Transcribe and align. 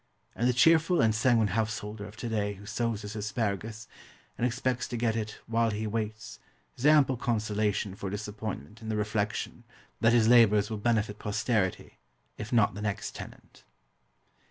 And 0.35 0.49
the 0.49 0.53
cheerful 0.53 0.99
and 0.99 1.13
sanguine 1.13 1.49
householder 1.49 2.05
of 2.07 2.17
to 2.17 2.27
day 2.27 2.55
who 2.55 2.65
sows 2.65 3.03
his 3.03 3.15
asparagus, 3.15 3.87
and 4.35 4.47
expects 4.47 4.87
to 4.87 4.97
get 4.97 5.15
it 5.15 5.37
"while 5.45 5.69
he 5.69 5.85
waits" 5.85 6.39
has 6.75 6.87
ample 6.87 7.15
consolation 7.17 7.93
for 7.95 8.09
disappointment 8.09 8.81
in 8.81 8.89
the 8.89 8.95
reflection 8.97 9.63
that 9.99 10.11
his 10.13 10.27
labours 10.27 10.71
will 10.71 10.79
benefit 10.79 11.19
posterity, 11.19 11.99
if 12.35 12.51
not 12.51 12.73
the 12.73 12.81
next 12.81 13.13
tenant. 13.13 13.63